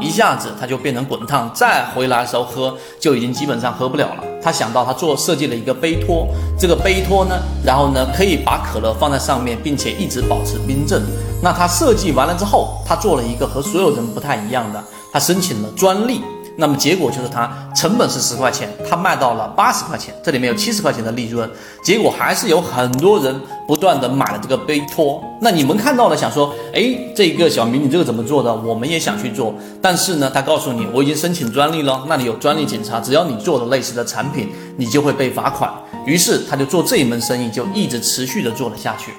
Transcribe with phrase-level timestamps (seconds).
[0.00, 4.24] 一下子它就变成滚烫，再回来的时候喝就已经基本上喝不了了。
[4.40, 11.02] 他想到他做设计了一个杯托，这个杯托呢，然后呢可以把可乐放在上面，并且一直保持冰镇。
[11.42, 16.22] 那他设计完了之后，他做了一个和所有人不太一样的，他申请了专利。
[16.60, 21.48] 那么结果就是它成本是十块钱，它卖到了八十块钱，这里面有七十块钱的利润。
[21.84, 25.22] 结果还是有很多人不断的买了这个杯托。
[25.40, 26.82] 那你们看到了，想说，哎，
[27.14, 28.52] 这个小明你这个怎么做的？
[28.52, 29.54] 我们也想去做。
[29.80, 35.72] 但是呢，他告诉你，我已经申请专利了，那里有专利检查，只要你做的类似的产品，你就会被罚款。
[36.04, 39.12] 于是他就做这一门生意，就一直持续的做了下去。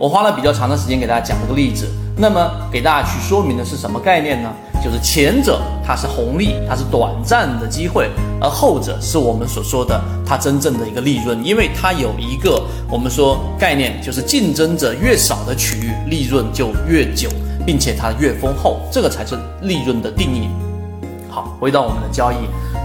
[0.00, 1.86] 我花了比较长的时间给大家讲这个例子，
[2.16, 4.52] 那么给大家去说明的是什么概念呢？
[4.82, 8.10] 就是前者它是红利，它是短暂的机会，
[8.40, 17.28] 而后者是我们所说的它真正的一个利润，因为它有一个我们说概念，就是竞争者越少的区域，利润就越久，
[17.64, 20.48] 并且它越丰厚，这个才是利润的定义。
[21.30, 22.36] 好，回到我们的交易，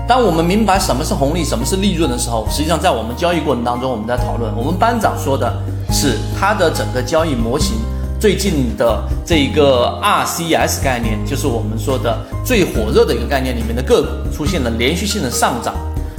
[0.07, 5.51] 当我们明白什么是红利，什么是利润的时候，实际上在我们交易过程当中，我们在讨论，我们班长说的
[5.91, 7.75] 是他的整个交易模型。
[8.19, 15.75] 最近的这一个 RCS 概念，就是我们说的最火热的一个概念里面的个股出现了连续性的上涨，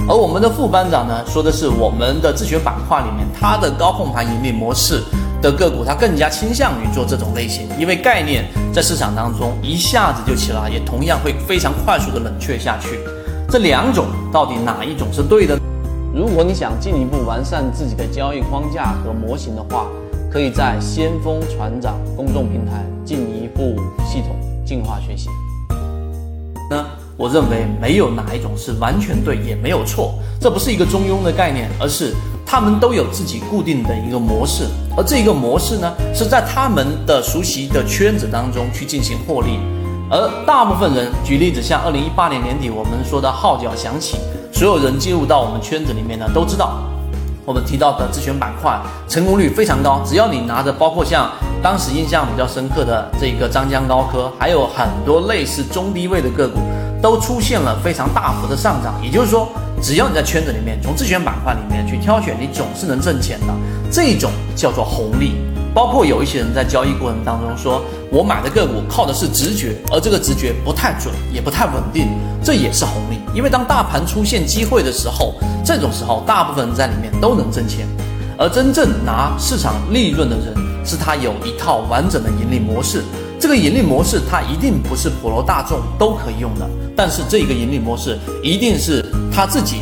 [0.08, 5.02] 而我们的副班长呢说的是我们的自选板块里面它的高控盘盈利模式
[5.42, 13.00] 的个股，它更加倾向于做这种类型，因为概念在市场当中一下子就起来，也同样会非常快速的冷却下去。
[13.50, 15.58] 这两种到底哪一种是对的？
[16.14, 19.86] 如果你想进一步完善自己的交易框架和模型的话，
[20.30, 23.76] 可以在先锋船长公众平台进一步
[24.06, 25.28] 系统进化学习。
[26.70, 26.84] 那
[27.16, 30.14] 我认为没有哪一种是完全对，也没有错。
[30.40, 32.14] 这不是一个中庸的概念，而是
[32.46, 39.58] 他们都有自己固定的一个模式，而这个模式呢，是在他们的熟悉的圈子当中去进行获利。
[40.10, 44.18] 而大部分人，举例子，像二零一八年年底我们说的号角响起，
[44.52, 46.82] 所有人进入到我们圈子里面呢，都知道。
[47.48, 48.78] 我们提到的自选板块
[49.08, 51.32] 成功率非常高，只要你拿着，包括像
[51.62, 56.60] 当时印象比较深刻的这个张江高科，还有很多类似中低位的个股，
[57.00, 58.94] 都出现了非常大幅的上涨。
[59.02, 59.48] 也就是说，
[59.80, 63.46] 只要你在圈子里面从自选板块里面去挑选，你总是能挣钱的。
[63.90, 65.40] 这种叫做红利。
[65.74, 72.08] 包括有一些人在交易过程当中说，我买的个股靠的是直觉，而这个直觉不太准，也不太稳定，
[72.42, 73.18] 这也是红利。
[73.34, 75.34] 因为当大盘出现机会的时候，
[75.64, 77.86] 这种时候大部分人在里面都能挣钱，
[78.36, 83.04] 而真正拿市场利润的人，是他有一套完整的盈利模式。
[83.40, 89.76] 这个盈利模式，它一定不是普罗大众都可以用的，但是这个盈利模式一定是他自己。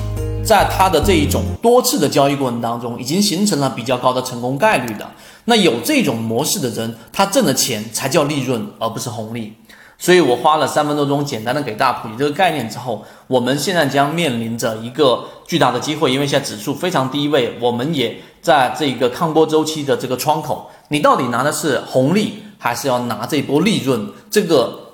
[0.47, 5.05] 在他的这一种多次的交易过程当中，已经形成了比较高的成功概率的。
[5.47, 9.53] 那有这种模式的人，他挣的钱才叫利润，而不是红利。
[9.99, 24.09] 所以我花了三分多钟，简单的给大家普及这个概念之后，我们现在将面临着一个巨大的机会，因为现在指数非常低位，我们也在这个抗波周期的这个窗口，你到底拿的是红利，还是要拿这波利润？
[24.31, 24.86] 这个。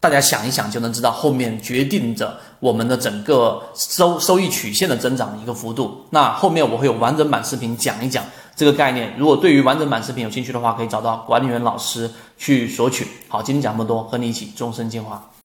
[0.00, 6.06] 大家想一想就能知道，后面决定着我们的整个收收益曲线的增长的一个幅度。
[6.10, 9.12] 那后面我会有完整版视频讲一讲这个概念。
[9.18, 13.08] 如果对于完整版视频有兴趣的话，可以找到管理员老师去索取。
[13.26, 15.28] 好，今天讲这么多，和你一起终身进化。